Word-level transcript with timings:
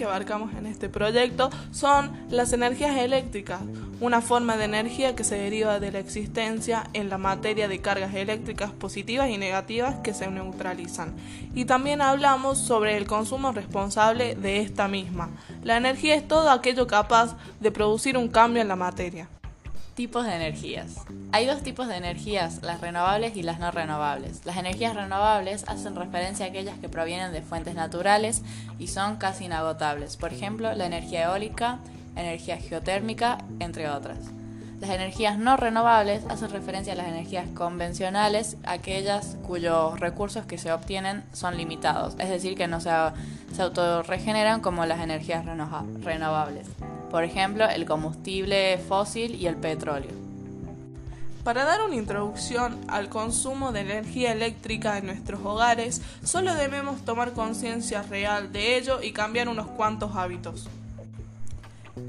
que 0.00 0.06
abarcamos 0.06 0.54
en 0.54 0.64
este 0.64 0.88
proyecto 0.88 1.50
son 1.72 2.10
las 2.30 2.54
energías 2.54 2.96
eléctricas, 2.96 3.60
una 4.00 4.22
forma 4.22 4.56
de 4.56 4.64
energía 4.64 5.14
que 5.14 5.24
se 5.24 5.34
deriva 5.34 5.78
de 5.78 5.92
la 5.92 5.98
existencia 5.98 6.88
en 6.94 7.10
la 7.10 7.18
materia 7.18 7.68
de 7.68 7.82
cargas 7.82 8.14
eléctricas 8.14 8.70
positivas 8.72 9.28
y 9.28 9.36
negativas 9.36 9.96
que 9.96 10.14
se 10.14 10.30
neutralizan. 10.30 11.14
Y 11.54 11.66
también 11.66 12.00
hablamos 12.00 12.56
sobre 12.56 12.96
el 12.96 13.06
consumo 13.06 13.52
responsable 13.52 14.36
de 14.36 14.60
esta 14.60 14.88
misma. 14.88 15.28
La 15.64 15.76
energía 15.76 16.14
es 16.14 16.26
todo 16.26 16.50
aquello 16.50 16.86
capaz 16.86 17.36
de 17.60 17.70
producir 17.70 18.16
un 18.16 18.28
cambio 18.28 18.62
en 18.62 18.68
la 18.68 18.76
materia. 18.76 19.28
Tipos 20.00 20.24
de 20.24 20.34
energías. 20.34 20.94
Hay 21.30 21.44
dos 21.44 21.60
tipos 21.60 21.86
de 21.86 21.98
energías, 21.98 22.62
las 22.62 22.80
renovables 22.80 23.36
y 23.36 23.42
las 23.42 23.58
no 23.58 23.70
renovables. 23.70 24.46
Las 24.46 24.56
energías 24.56 24.94
renovables 24.94 25.64
hacen 25.68 25.94
referencia 25.94 26.46
a 26.46 26.48
aquellas 26.48 26.78
que 26.78 26.88
provienen 26.88 27.32
de 27.32 27.42
fuentes 27.42 27.74
naturales 27.74 28.40
y 28.78 28.88
son 28.88 29.16
casi 29.16 29.44
inagotables. 29.44 30.16
Por 30.16 30.32
ejemplo, 30.32 30.72
la 30.72 30.86
energía 30.86 31.24
eólica, 31.24 31.80
energía 32.16 32.56
geotérmica, 32.56 33.44
entre 33.58 33.90
otras. 33.90 34.16
Las 34.80 34.88
energías 34.88 35.36
no 35.36 35.58
renovables 35.58 36.24
hacen 36.30 36.48
referencia 36.48 36.94
a 36.94 36.96
las 36.96 37.08
energías 37.08 37.46
convencionales, 37.54 38.56
aquellas 38.64 39.36
cuyos 39.46 40.00
recursos 40.00 40.46
que 40.46 40.56
se 40.56 40.72
obtienen 40.72 41.24
son 41.34 41.58
limitados, 41.58 42.14
es 42.18 42.30
decir, 42.30 42.56
que 42.56 42.68
no 42.68 42.80
se, 42.80 42.88
se 43.54 43.60
autorregeneran 43.60 44.62
como 44.62 44.86
las 44.86 45.00
energías 45.00 45.44
renovables. 45.44 46.68
Por 47.10 47.24
ejemplo, 47.24 47.68
el 47.68 47.84
combustible 47.86 48.78
fósil 48.78 49.34
y 49.34 49.46
el 49.46 49.56
petróleo. 49.56 50.12
Para 51.44 51.64
dar 51.64 51.80
una 51.82 51.96
introducción 51.96 52.78
al 52.88 53.08
consumo 53.08 53.72
de 53.72 53.80
energía 53.80 54.32
eléctrica 54.32 54.98
en 54.98 55.06
nuestros 55.06 55.40
hogares, 55.42 56.02
solo 56.22 56.54
debemos 56.54 57.02
tomar 57.04 57.32
conciencia 57.32 58.02
real 58.02 58.52
de 58.52 58.76
ello 58.76 59.02
y 59.02 59.12
cambiar 59.12 59.48
unos 59.48 59.66
cuantos 59.66 60.14
hábitos. 60.14 60.68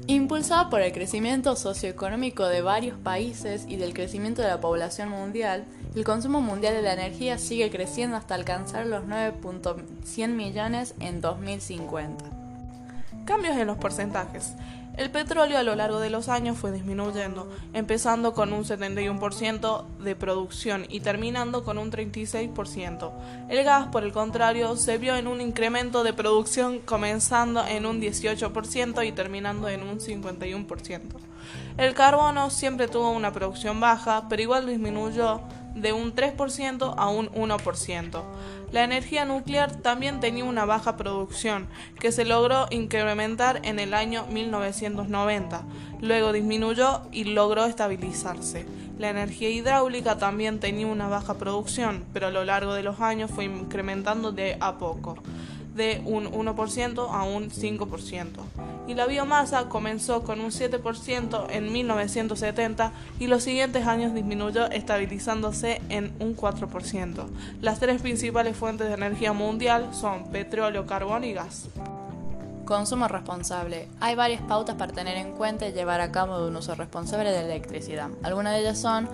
Impulsado 0.06 0.68
por 0.68 0.82
el 0.82 0.92
crecimiento 0.92 1.56
socioeconómico 1.56 2.46
de 2.46 2.60
varios 2.60 2.98
países 2.98 3.64
y 3.68 3.76
del 3.76 3.94
crecimiento 3.94 4.42
de 4.42 4.48
la 4.48 4.60
población 4.60 5.08
mundial, 5.08 5.64
el 5.94 6.04
consumo 6.04 6.40
mundial 6.40 6.74
de 6.74 6.82
la 6.82 6.92
energía 6.92 7.38
sigue 7.38 7.70
creciendo 7.70 8.16
hasta 8.16 8.34
alcanzar 8.34 8.86
los 8.86 9.04
9.100 9.04 10.28
millones 10.28 10.94
en 11.00 11.20
2050. 11.20 12.41
Cambios 13.24 13.56
en 13.56 13.66
los 13.66 13.78
porcentajes. 13.78 14.54
El 14.96 15.10
petróleo 15.10 15.56
a 15.56 15.62
lo 15.62 15.74
largo 15.74 16.00
de 16.00 16.10
los 16.10 16.28
años 16.28 16.58
fue 16.58 16.70
disminuyendo, 16.70 17.50
empezando 17.72 18.34
con 18.34 18.52
un 18.52 18.64
71% 18.64 19.86
de 20.00 20.16
producción 20.16 20.84
y 20.90 21.00
terminando 21.00 21.64
con 21.64 21.78
un 21.78 21.90
36%. 21.90 23.10
El 23.48 23.64
gas, 23.64 23.86
por 23.86 24.04
el 24.04 24.12
contrario, 24.12 24.76
se 24.76 24.98
vio 24.98 25.16
en 25.16 25.28
un 25.28 25.40
incremento 25.40 26.04
de 26.04 26.12
producción 26.12 26.80
comenzando 26.80 27.66
en 27.66 27.86
un 27.86 28.02
18% 28.02 29.06
y 29.06 29.12
terminando 29.12 29.68
en 29.70 29.82
un 29.82 29.98
51%. 29.98 31.00
El 31.78 31.94
carbono 31.94 32.50
siempre 32.50 32.86
tuvo 32.86 33.12
una 33.12 33.32
producción 33.32 33.80
baja, 33.80 34.26
pero 34.28 34.42
igual 34.42 34.66
disminuyó 34.66 35.40
de 35.74 35.92
un 35.92 36.14
3% 36.14 36.94
a 36.96 37.08
un 37.08 37.30
1%. 37.30 38.22
La 38.70 38.84
energía 38.84 39.24
nuclear 39.24 39.76
también 39.76 40.20
tenía 40.20 40.44
una 40.44 40.64
baja 40.64 40.96
producción, 40.96 41.68
que 42.00 42.12
se 42.12 42.24
logró 42.24 42.66
incrementar 42.70 43.60
en 43.64 43.78
el 43.78 43.94
año 43.94 44.26
1990. 44.28 45.62
Luego 46.00 46.32
disminuyó 46.32 47.02
y 47.12 47.24
logró 47.24 47.66
estabilizarse. 47.66 48.66
La 48.98 49.10
energía 49.10 49.50
hidráulica 49.50 50.16
también 50.18 50.60
tenía 50.60 50.86
una 50.86 51.08
baja 51.08 51.34
producción, 51.34 52.04
pero 52.12 52.28
a 52.28 52.30
lo 52.30 52.44
largo 52.44 52.74
de 52.74 52.82
los 52.82 53.00
años 53.00 53.30
fue 53.30 53.44
incrementando 53.44 54.32
de 54.32 54.56
a 54.60 54.78
poco 54.78 55.16
de 55.74 56.02
un 56.04 56.30
1% 56.30 57.08
a 57.10 57.22
un 57.24 57.50
5%. 57.50 58.26
Y 58.86 58.94
la 58.94 59.06
biomasa 59.06 59.68
comenzó 59.68 60.22
con 60.22 60.40
un 60.40 60.50
7% 60.50 61.46
en 61.50 61.72
1970 61.72 62.92
y 63.20 63.26
los 63.26 63.42
siguientes 63.42 63.86
años 63.86 64.12
disminuyó 64.12 64.66
estabilizándose 64.70 65.80
en 65.88 66.12
un 66.18 66.36
4%. 66.36 67.26
Las 67.60 67.78
tres 67.78 68.02
principales 68.02 68.56
fuentes 68.56 68.88
de 68.88 68.94
energía 68.94 69.32
mundial 69.32 69.90
son 69.92 70.24
petróleo, 70.30 70.86
carbón 70.86 71.24
y 71.24 71.32
gas. 71.32 71.68
Consumo 72.64 73.08
responsable. 73.08 73.88
Hay 74.00 74.14
varias 74.14 74.42
pautas 74.42 74.76
para 74.76 74.92
tener 74.92 75.16
en 75.16 75.32
cuenta 75.32 75.66
y 75.66 75.72
llevar 75.72 76.00
a 76.00 76.12
cabo 76.12 76.46
un 76.46 76.56
uso 76.56 76.74
responsable 76.74 77.30
de 77.30 77.42
la 77.42 77.54
electricidad. 77.54 78.08
Algunas 78.22 78.54
de 78.54 78.60
ellas 78.60 78.78
son 78.78 79.08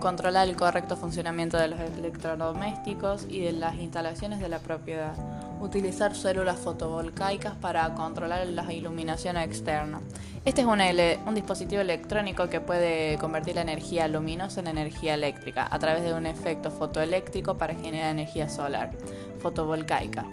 controlar 0.00 0.48
el 0.48 0.56
correcto 0.56 0.96
funcionamiento 0.96 1.56
de 1.56 1.68
los 1.68 1.80
electrodomésticos 1.80 3.26
y 3.28 3.40
de 3.40 3.52
las 3.52 3.76
instalaciones 3.76 4.40
de 4.40 4.48
la 4.48 4.58
propiedad 4.58 5.14
utilizar 5.60 6.14
células 6.14 6.58
fotovoltaicas 6.58 7.54
para 7.54 7.94
controlar 7.94 8.46
la 8.46 8.72
iluminación 8.72 9.36
externa. 9.36 10.00
Este 10.44 10.60
es 10.60 10.66
un, 10.66 11.34
dispositivo 11.34 11.80
electrónico 11.80 12.48
que 12.48 12.60
puede 12.60 13.18
convertir 13.18 13.56
la 13.56 13.62
energía 13.62 14.06
luminosa 14.06 14.60
en 14.60 14.68
energía 14.68 15.14
eléctrica 15.14 15.66
a 15.70 15.78
través 15.78 16.04
de 16.04 16.14
un 16.14 16.26
efecto 16.26 16.70
fotoeléctrico 16.70 17.58
para 17.58 17.74
generar 17.74 18.10
energía 18.10 18.48
solar, 18.48 18.92
fotovoltaica, 19.40 20.24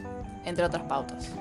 entre 0.46 0.66
otras 0.66 0.84
pautas. 0.84 1.32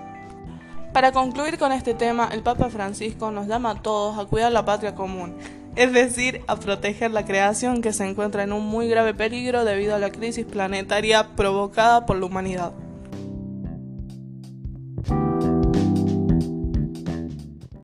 Para 0.93 1.13
concluir 1.13 1.59
con 1.59 1.73
este 1.73 1.95
tema, 1.95 2.29
el 2.33 2.43
Papa 2.43 2.69
Francisco 2.69 3.31
nos 3.31 3.47
llama 3.47 3.71
a 3.71 3.83
todos 3.83 4.19
a 4.19 4.27
cuidar 4.27 4.53
la 4.53 4.65
patria 4.65 4.95
común, 4.95 5.37
es 5.75 5.93
decir, 5.93 6.43
a 6.49 6.57
proteger 6.57 7.11
la 7.13 7.25
creación 7.25 7.81
que 7.81 7.95
se 7.95 8.07
encuentra 8.07 8.43
en 8.43 8.53
un 8.53 8.67
muy 8.67 8.89
grave 8.89 9.15
peligro 9.15 9.65
debido 9.65 9.95
a 9.95 9.99
la 9.99 10.11
crisis 10.11 10.45
planetaria 10.45 11.29
provocada 11.35 12.05
por 12.05 12.19
la 12.19 12.27
humanidad. 12.27 12.73